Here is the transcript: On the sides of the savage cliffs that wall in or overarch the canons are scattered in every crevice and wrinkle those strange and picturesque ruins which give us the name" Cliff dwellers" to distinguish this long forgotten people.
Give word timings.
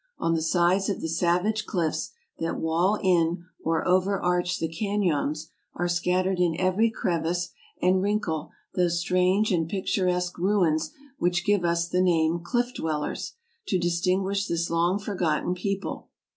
On 0.17 0.33
the 0.33 0.41
sides 0.41 0.89
of 0.89 0.99
the 0.99 1.07
savage 1.07 1.67
cliffs 1.67 2.09
that 2.39 2.59
wall 2.59 2.97
in 3.03 3.45
or 3.63 3.87
overarch 3.87 4.57
the 4.57 4.67
canons 4.67 5.51
are 5.75 5.87
scattered 5.87 6.39
in 6.39 6.59
every 6.59 6.89
crevice 6.89 7.49
and 7.83 8.01
wrinkle 8.01 8.49
those 8.73 8.99
strange 8.99 9.51
and 9.51 9.69
picturesque 9.69 10.39
ruins 10.39 10.89
which 11.19 11.45
give 11.45 11.63
us 11.63 11.87
the 11.87 12.01
name" 12.01 12.39
Cliff 12.43 12.73
dwellers" 12.73 13.33
to 13.67 13.77
distinguish 13.77 14.47
this 14.47 14.71
long 14.71 14.97
forgotten 14.97 15.53
people. 15.53 16.09